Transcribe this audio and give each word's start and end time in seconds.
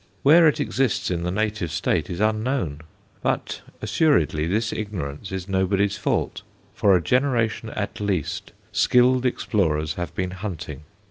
Where 0.23 0.47
it 0.47 0.59
exists 0.59 1.11
in 1.11 1.21
the 1.21 1.29
native 1.29 1.71
state 1.71 2.09
is 2.09 2.19
unknown, 2.19 2.81
but 3.21 3.61
assuredly 3.83 4.47
this 4.47 4.73
ignorance 4.73 5.31
is 5.31 5.47
nobody's 5.47 5.95
fault. 5.95 6.41
For 6.73 6.95
a 6.95 7.03
generation 7.03 7.69
at 7.69 7.99
least 7.99 8.51
skilled 8.71 9.27
explorers 9.27 9.93
have 9.93 10.15
been 10.15 10.31
hunting. 10.31 10.85